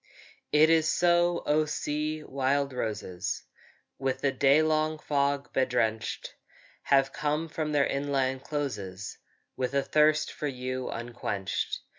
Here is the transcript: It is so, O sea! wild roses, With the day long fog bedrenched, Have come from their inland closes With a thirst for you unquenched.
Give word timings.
It 0.51 0.71
is 0.71 0.89
so, 0.89 1.43
O 1.45 1.65
sea! 1.65 2.23
wild 2.23 2.73
roses, 2.73 3.43
With 3.99 4.21
the 4.21 4.31
day 4.31 4.63
long 4.63 4.97
fog 4.97 5.53
bedrenched, 5.53 6.33
Have 6.81 7.13
come 7.13 7.47
from 7.47 7.71
their 7.71 7.85
inland 7.85 8.43
closes 8.43 9.19
With 9.55 9.75
a 9.75 9.83
thirst 9.83 10.31
for 10.33 10.47
you 10.47 10.89
unquenched. 10.89 11.81